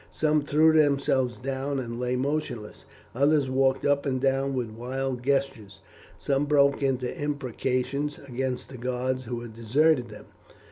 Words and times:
Some 0.11 0.41
threw 0.41 0.73
themselves 0.73 1.37
down 1.37 1.77
and 1.77 1.99
lay 1.99 2.15
motionless; 2.15 2.85
others 3.13 3.51
walked 3.51 3.85
up 3.85 4.03
and 4.03 4.19
down 4.19 4.55
with 4.55 4.71
wild 4.71 5.21
gestures; 5.21 5.79
some 6.17 6.45
broke 6.45 6.81
into 6.81 7.15
imprecations 7.15 8.17
against 8.17 8.69
the 8.69 8.77
gods 8.79 9.25
who 9.25 9.41
had 9.41 9.53
deserted 9.53 10.09
them. 10.09 10.25